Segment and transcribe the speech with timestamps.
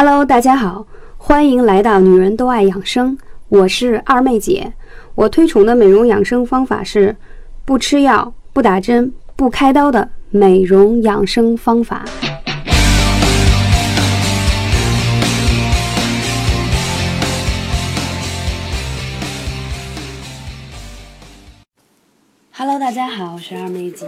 [0.00, 4.72] Hello，大家好，欢迎来到女人都爱养生，我是二妹姐。
[5.16, 7.16] 我推崇的美容养生方法是
[7.64, 12.04] 不吃药、不打针、不开刀的美容养生方法。
[22.52, 24.06] Hello，大家好，我是二妹姐。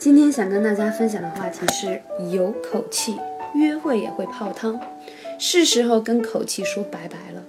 [0.00, 2.02] 今天想跟大家分享的话题是
[2.32, 3.16] 有口气，
[3.54, 4.80] 约会也会泡汤，
[5.38, 7.42] 是时候跟口气说拜拜了。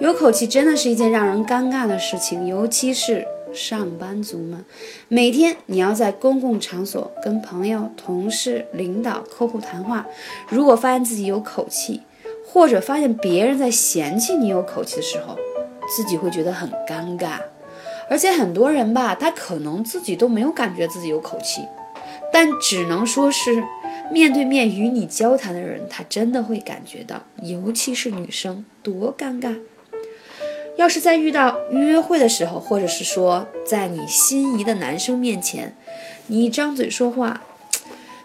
[0.00, 4.64] 有口气真的是一件让人尴尬的事情，尤其是上班族们。
[5.08, 10.04] 每天你要在公共场所跟朋友、同事、领导、客户谈话，
[10.48, 12.02] 如果发现自己有口气，
[12.44, 15.38] 或者发现别人在嫌弃你有口气的时候，
[15.96, 17.38] 自己会觉得很尴尬。
[18.10, 21.62] 而且很多人吧，他可能自己都没有感觉自己有口气，
[22.32, 23.62] 但只能说是
[24.10, 29.56] 面对面与你交谈的人，他真的会感觉到，尤其是女生多尴尬。
[30.76, 35.76] 要是在遇到约会的时候，或者是说在你心仪的男生面前，
[36.26, 37.42] 你一张嘴说话，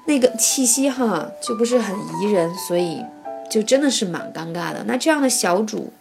[0.05, 3.03] 那个气息哈就不是很宜人，所以
[3.49, 4.83] 就真的是蛮尴尬的。
[4.86, 5.93] 那这样的小主，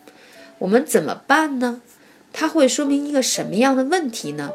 [0.58, 1.82] 我们怎么办呢？
[2.32, 4.50] 他会说明一个什么样的问题呢？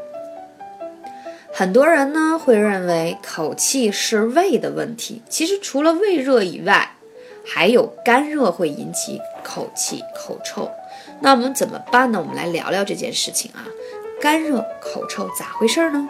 [1.56, 6.96] 很多人呢会认为口气是胃的问题，其实除了胃热以外，
[7.46, 10.72] 还有干热会引起口气、口臭。
[11.20, 12.20] 那我们怎么办呢？
[12.20, 13.68] 我们来聊聊这件事情啊。
[14.20, 16.10] 干热口臭咋回事呢？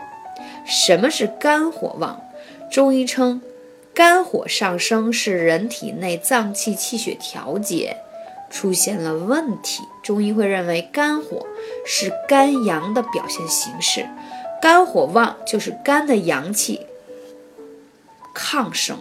[0.66, 2.21] 什么是肝火旺？
[2.71, 3.41] 中医称，
[3.94, 7.97] 肝火上升是人体内脏器气血调节。
[8.49, 11.45] 出现了问题，中医会认为肝火
[11.86, 14.08] 是肝阳的表现形式，
[14.64, 16.80] 肝火旺就是肝的阳气
[18.33, 18.97] 亢盛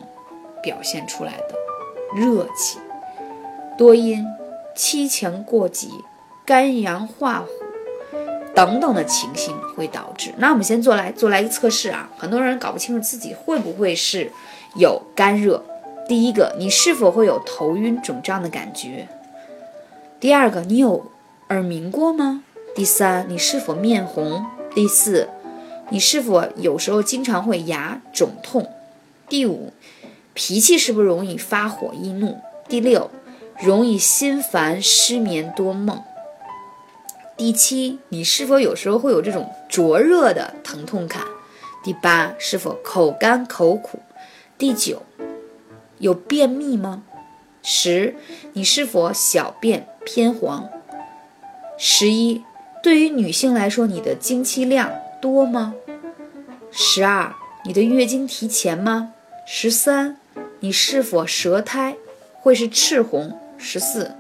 [0.61, 1.55] 表现出来的
[2.17, 2.81] 热气，
[3.79, 4.27] 多因
[4.75, 5.89] 七情过急、
[6.45, 7.47] 肝阳化火
[8.53, 10.35] 等等的情形会导致。
[10.39, 14.33] 那我们先做来做来一个测试啊，很多人搞不清楚自己会不会是
[14.75, 15.65] 有肝热。
[16.09, 19.07] 第一个，你是否会有头晕肿胀的感觉？
[20.19, 21.07] 第二个，你有
[21.51, 22.43] 耳鸣过吗？
[22.75, 24.45] 第三，你是否面红？
[24.75, 25.29] 第四，
[25.93, 28.67] 你是否有时候经常会牙肿痛？
[29.29, 29.75] 第五，
[30.33, 32.39] 脾气是不是容易发火易怒？
[32.67, 33.11] 第六，
[33.63, 36.03] 容易心烦失眠多梦？
[37.37, 41.25] 第七，你是否有时候会有这种灼热的疼痛感？
[41.85, 43.99] 第八，是否口干口苦？
[44.57, 45.03] 第九，
[45.99, 47.03] 有便秘吗？
[47.63, 48.17] 十，
[48.55, 50.71] 你是否小便偏黄？
[51.77, 52.43] 十一，
[52.83, 55.75] 对于女性来说，你的经期量多吗？
[56.75, 57.35] 十二，
[57.67, 59.13] 你的月经提前吗？
[59.47, 60.17] 十三，
[60.61, 61.97] 你是否舌苔
[62.41, 63.39] 会是赤红？
[63.59, 64.13] 十四，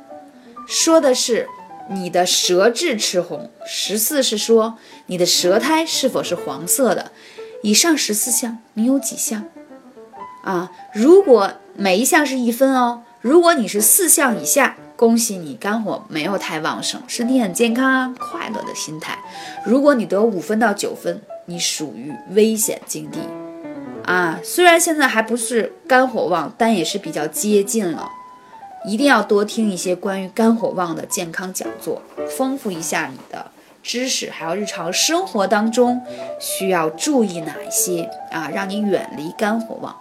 [0.69, 1.49] 说的是
[1.89, 3.51] 你的舌质赤红。
[3.67, 4.77] 十四是说
[5.07, 7.11] 你的舌苔是否是黄色的。
[7.62, 9.45] 以上十四项，你有几项？
[10.45, 13.03] 啊，如果每一项是一分哦。
[13.23, 19.19] 如果你是四项以下，恭喜你肝火没有太旺盛，身体很健康啊，快乐的心态。
[19.65, 23.19] 如果你得五分到九分，你属于危险境地
[24.05, 24.39] 啊。
[24.43, 28.09] 虽然现在还不是肝火旺，但也是比较接近了。
[28.85, 32.03] 一定要多听一些关于肝火旺的健康讲座，
[32.37, 36.03] 丰富一下你的知识，还有日常生活当中
[36.41, 39.97] 需要注意哪一些啊，让你远离肝火旺。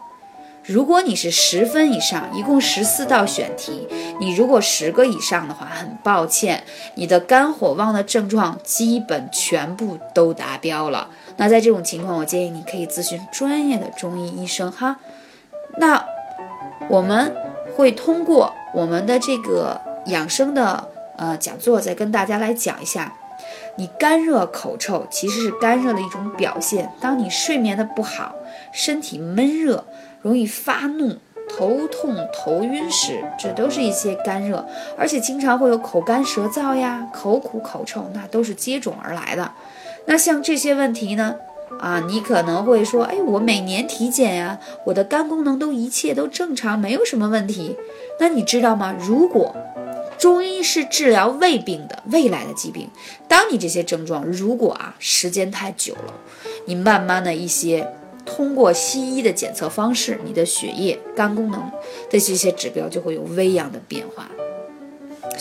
[0.63, 3.88] 如果你是十分以上，一共十四道选题，
[4.19, 6.63] 你如果十个以上的话，很抱歉，
[6.96, 11.09] 你的肝火旺的症状基本全部都达标了。
[11.37, 14.97] 那在这种情况，我建议你可以咨询专业的中医医生哈。
[15.77, 16.05] 那
[16.89, 17.35] 我们
[17.75, 20.87] 会通过我们的这个养生的
[21.17, 23.13] 呃讲座，再跟大家来讲一下，
[23.77, 26.91] 你干热口臭其实是干热的一种表现。
[26.99, 28.35] 当你睡眠的不好，
[28.71, 29.85] 身体闷热。
[30.23, 31.17] 容易发怒、
[31.49, 34.63] 头痛、头晕时，这都是一些干热，
[34.95, 39.51] 而且经常会有口干舌燥呀、口苦口臭，那都是接踵而来的。
[40.05, 41.35] 那像这些问题呢，
[41.79, 47.77] 啊，你可能会说，哎，我每年体检呀，我的肝功能都一切都正常，没有什么问题。
[48.19, 48.95] 那你知道吗？
[48.99, 49.55] 如果
[50.17, 52.89] 中医是治疗胃病的，未来的疾病，
[53.27, 56.13] 当你这些症状如果啊时间太久了，
[56.65, 57.87] 你慢慢的一些。
[58.23, 61.59] 通过西医的检测方式，你的血液、肝功能
[62.11, 64.29] 的这些指标就会有微样的变化。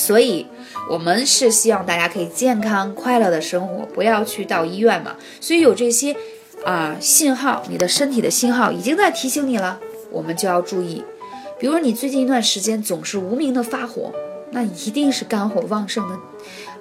[0.01, 0.47] 所以，
[0.91, 5.15] 我们是希望大家可以健康快乐的生活，不要去到医院嘛。
[5.41, 6.17] 所以有这些
[6.65, 9.79] 啊信号，你的身体的信号已经在提醒你了，
[10.11, 11.05] 我们就要注意。
[11.59, 14.11] 比如你最近一段时间总是无名的发火，
[14.53, 16.19] 那一定是肝火旺盛的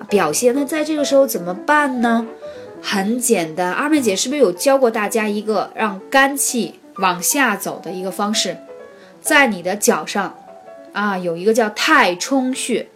[0.10, 0.56] 表现。
[0.56, 2.26] 那在这个时候怎么办呢？
[2.82, 8.56] 很简单，二妹姐是不是有教过大家一个让肝气往下走的一个方式？
[9.20, 10.34] 在你的脚上，
[10.94, 12.88] 啊，有一个叫太冲穴，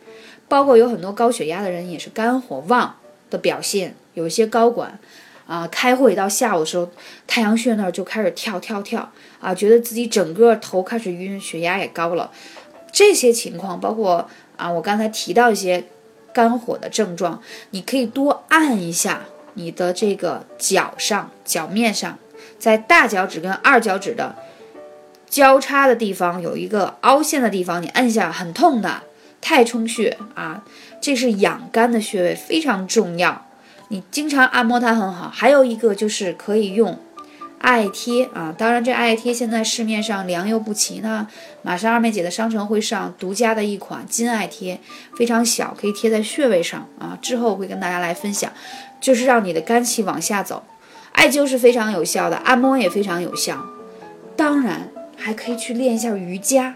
[0.53, 2.95] 包括有很多高血压的人也是肝火旺
[3.31, 3.95] 的表现。
[4.13, 4.99] 有一些高管，
[5.47, 6.87] 啊，开会到下午的时候，
[7.25, 12.29] 太阳穴那儿就开始跳跳跳，啊，觉得自己整个头开始晕，血压也高了。
[12.91, 15.85] 这些情况，包括啊，我刚才提到一些
[16.31, 17.41] 肝火的症状，
[17.71, 19.21] 你可以多按一下。
[19.55, 22.19] 你的这个脚上脚面上，
[22.59, 24.35] 在大脚趾跟二脚趾的
[25.27, 29.01] 交叉的地方有一个凹陷的地方，你按下很痛的
[29.43, 30.63] 太冲穴啊，
[31.01, 33.45] 这是养肝的穴位，非常重要。
[33.89, 35.29] 你经常按摩它很好。
[35.29, 36.97] 还有一个就是可以用
[37.59, 41.27] 艾贴啊，当然这艾贴现在市面上良莠不齐呢。
[41.61, 44.79] 马上二妹姐的商城会上独家的一款金艾贴，
[45.17, 47.17] 非常小，可以贴在穴位上啊。
[47.21, 48.49] 之后会跟大家来分享。
[49.01, 50.63] 就是让你的肝气往下走，
[51.11, 53.61] 艾灸是非常有效的，按摩也非常有效，
[54.37, 56.75] 当然还可以去练一下瑜伽，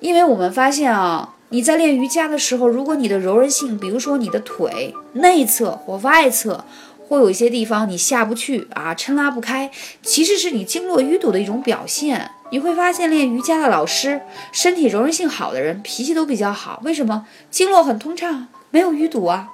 [0.00, 6.64] 因为我们发现啊，你在练瑜伽的时候，如果你的柔韧性，比如说你的腿内侧或外侧，
[7.08, 9.68] 或有一些地方你下不去啊，抻拉不开，
[10.00, 12.30] 其实是你经络淤堵的一种表现。
[12.52, 14.20] 你会发现练瑜伽的老师，
[14.52, 17.26] 身体柔韧性好的人，脾气都比较好，为什么？
[17.50, 19.48] 经络很通畅，没有淤堵啊。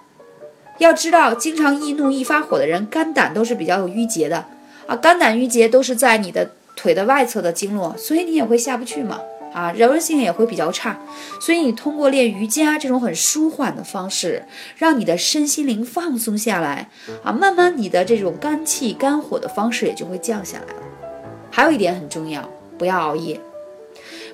[0.76, 4.44] 要知道，经常易怒、易发火的人，肝胆都是比较有淤结的
[4.86, 4.94] 啊。
[4.96, 9.18] 肝胆郁结都是在你的腿的外侧的经络，所以你也会下不去嘛。
[9.56, 10.98] 啊，柔韧性也会比较差。
[11.40, 14.44] 所以你通过练瑜伽这种很舒缓的方式，
[14.76, 16.90] 让你的身心灵放松下来
[17.24, 20.82] 啊，慢慢你的这种肝气、肝火的方式也就会降下来了。
[21.50, 23.40] 还有一点很重要，不要熬夜，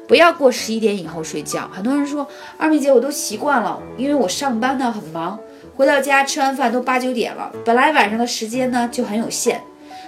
[0.09, 1.71] 不要过十一点以后睡觉。
[1.73, 2.27] 很多人说，
[2.59, 5.39] 二妹姐，我都习惯了，因为我上班呢很忙。
[5.77, 9.63] 回到家吃完饭都八九点了，本来晚上的时间呢就很有限。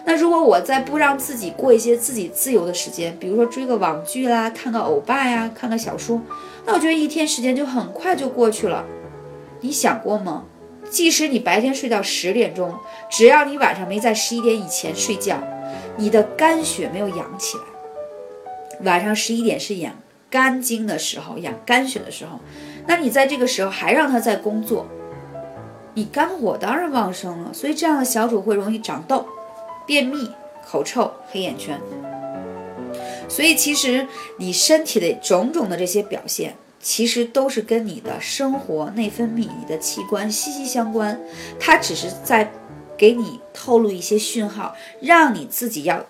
[0.07, 6.21] 那如果我再不让自己过一些自己自由的时间，比如说追个网剧啦，看个欧巴呀，看个小说，
[6.67, 8.85] 那我觉得一天时间就很快就过去了。
[9.61, 10.45] 你想过吗？
[10.91, 12.75] 即使你白天睡到十点钟，
[13.11, 15.39] 只要你晚上没在十一点以前睡觉，
[15.97, 17.65] 你的肝血没有养起来。
[18.83, 19.95] 晚上十一点是养
[20.29, 22.39] 肝经的时候，养肝血的时候，
[22.87, 24.87] 那你在这个时候还让他在工作。
[25.95, 29.25] 你肝火当然旺盛了，所以这样的小主会容易长痘、
[29.87, 30.31] 便秘、
[30.67, 31.81] 口臭、黑眼圈。
[33.29, 34.07] 所以其实
[34.39, 41.21] 你身体的种种的这些表现，其实都是跟你的生活、内分泌、你的器官息息相关。
[41.59, 42.53] 它只是在
[42.97, 46.05] 给你透露一些讯号，让你自己要。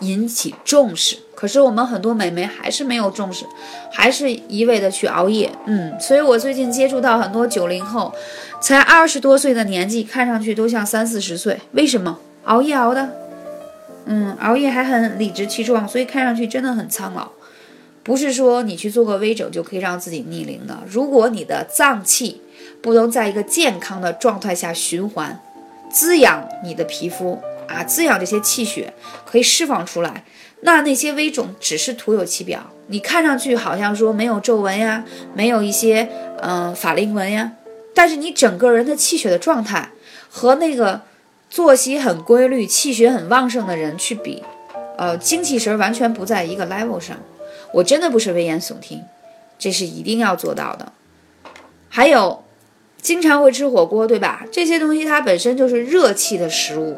[0.00, 3.44] 引起重视，可是我们很多美眉还是没有重视，
[3.90, 5.50] 还是一味的去熬夜。
[5.66, 8.14] 嗯，所以我最近接触到很多九零后，
[8.60, 11.58] 才二十多岁的年纪，看上去都像三四十岁。
[11.72, 13.08] 为什么熬夜熬的？
[14.06, 17.28] 嗯，熬夜还很理直气壮，所以看上去真的很苍老。
[18.02, 20.78] 不是说你去做个微整就可以让自己逆龄的。
[20.86, 22.40] 如果你的脏器
[22.80, 25.40] 不能在一个健康的状态下循环，
[25.90, 27.38] 滋养你的皮肤。
[27.68, 28.90] 啊，滋养这些气血
[29.26, 30.24] 可以释放出来，
[30.62, 35.04] 那那些微肿只是徒有其表，你看上去好像说没有皱纹呀，
[35.34, 36.08] 没有一些
[36.40, 37.52] 嗯法令纹呀，
[37.94, 39.90] 但是你整个人的气血的状态
[40.30, 41.02] 和那个
[41.50, 44.42] 作息很规律、气血很旺盛的人去比，
[44.96, 47.16] 呃，精气神完全不在一个 level 上。
[47.74, 49.02] 我真的不是危言耸听，
[49.58, 50.92] 这是一定要做到的。
[51.88, 52.44] 还有，
[53.00, 54.44] 经常会吃火锅，对吧？
[54.50, 56.96] 这些东西它本身就是热气的食物。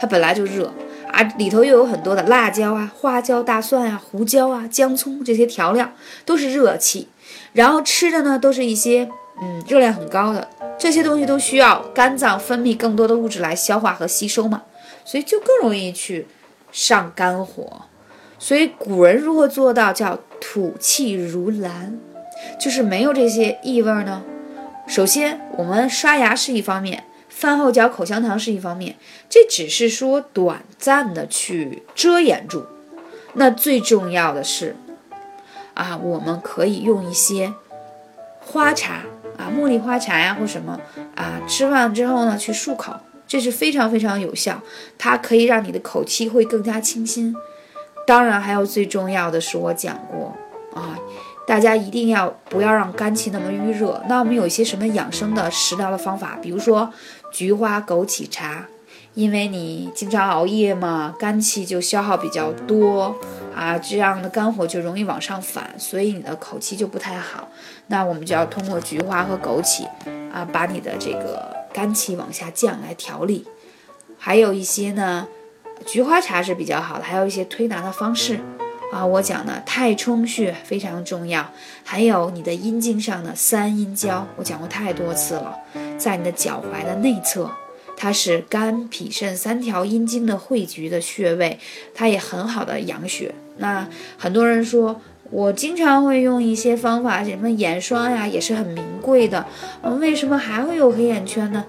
[0.00, 0.72] 它本来就热
[1.12, 5.92] 啊，里头又有很多的辣椒啊、花椒、大蒜啊、胡椒啊、姜葱这些调料
[6.24, 7.08] 都是热气，
[7.52, 9.08] 然后吃的呢都是一些
[9.40, 14.62] 嗯热量很高的这些东西，都需要肝脏分泌更多的物质来消化和吸收嘛，
[15.04, 16.26] 所以就更容易去
[16.72, 17.82] 上肝火。
[18.38, 21.98] 所以古人如何做到叫吐气如兰，
[22.60, 24.22] 就是没有这些异味呢？
[24.86, 27.04] 首先，我们刷牙是一方面。
[27.28, 28.96] 饭后嚼口香糖是一方面，
[29.28, 32.64] 这只是说短暂的去遮掩住。
[33.34, 34.74] 那最重要的是，
[35.74, 37.52] 啊，我们可以用一些
[38.40, 39.02] 花茶
[39.50, 40.78] 茉莉花茶呀，或什么
[41.14, 42.92] 啊，吃饭之后呢去漱口，
[43.26, 44.60] 这是非常非常有效，
[44.96, 47.34] 它可以让你的口气会更加清新。
[48.06, 50.36] 当然，还有最重要的是，我讲过
[50.74, 50.98] 啊。
[51.46, 54.02] 大家一定要不要让肝气那么郁热。
[54.08, 56.36] 那我们有一些什么养生的食疗的方法？
[56.42, 56.92] 比如说
[57.30, 58.66] 菊花枸杞茶，
[59.14, 63.14] 因为你经常熬夜嘛，肝气就消耗比较多
[63.56, 67.48] 啊，这样的肝火就容易往上反，所以你的口气就不太好。
[67.86, 69.86] 那我们就要通过菊花和枸杞
[70.30, 73.46] 啊，把你的这个肝气往下降来调理。
[74.18, 75.26] 还有一些呢，
[75.86, 78.38] 菊花茶是比较好的，还有一些推拿的方式
[78.92, 79.04] 啊。
[79.04, 81.50] 我讲的太冲穴非常重要，
[81.82, 85.56] 还有你的阴茎上的三阴交，我讲过太多次了，
[85.96, 87.50] 在你的脚踝的内侧。
[87.96, 91.58] 它是肝、脾、肾三条阴经的汇聚的穴位，
[91.94, 93.34] 它也很好的养血。
[93.56, 93.88] 那
[94.18, 95.00] 很多人说，
[95.30, 99.46] 我经常会用一些方法，什么眼霜呀，也是很名贵的，
[99.82, 101.64] 嗯，为什么还会有黑眼圈呢？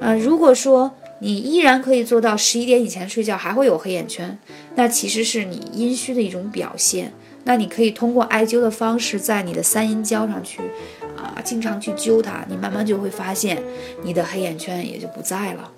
[0.00, 4.38] 呃，如果说你依然可以做到十一点以前睡觉还会有黑眼圈，
[4.74, 7.12] 那其实是你阴虚的一种表现。
[7.44, 10.60] 那你可以通过艾灸的方式，在你的三阴交上去。
[11.20, 13.62] 啊，经常去揪它，你慢慢就会发现
[14.02, 15.70] 你的黑眼圈也就不在了。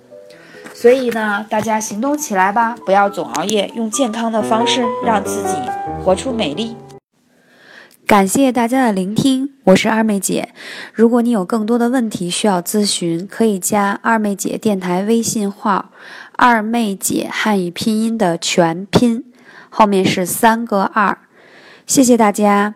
[0.73, 5.55] 所以呢，大家行动起来吧，不要总熬夜，用健康的方式让自己
[6.03, 6.75] 活出美丽。
[8.05, 10.49] 感谢大家的聆听，我是二妹姐。
[10.93, 15.91] 如果你有更多的问题需要咨询，可以加二妹姐电台微信号
[16.35, 19.23] “二妹姐汉语拼音”的全拼，
[19.69, 21.17] 后面是三个二。
[21.87, 22.75] 谢谢大家。